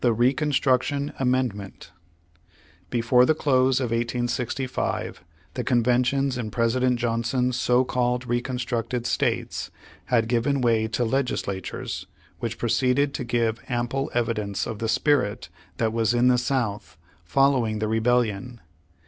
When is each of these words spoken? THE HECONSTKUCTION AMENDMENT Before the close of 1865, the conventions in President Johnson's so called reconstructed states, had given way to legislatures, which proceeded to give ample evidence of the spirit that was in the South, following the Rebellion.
THE 0.03 0.15
HECONSTKUCTION 0.15 1.13
AMENDMENT 1.19 1.91
Before 2.89 3.23
the 3.23 3.35
close 3.35 3.79
of 3.79 3.91
1865, 3.91 5.23
the 5.53 5.63
conventions 5.63 6.39
in 6.39 6.49
President 6.49 6.97
Johnson's 6.97 7.55
so 7.59 7.83
called 7.83 8.25
reconstructed 8.25 9.05
states, 9.05 9.69
had 10.05 10.27
given 10.27 10.59
way 10.59 10.87
to 10.87 11.05
legislatures, 11.05 12.07
which 12.39 12.57
proceeded 12.57 13.13
to 13.13 13.23
give 13.23 13.59
ample 13.69 14.09
evidence 14.15 14.65
of 14.65 14.79
the 14.79 14.89
spirit 14.89 15.49
that 15.77 15.93
was 15.93 16.15
in 16.15 16.29
the 16.29 16.39
South, 16.39 16.97
following 17.23 17.77
the 17.77 17.87
Rebellion. 17.87 18.59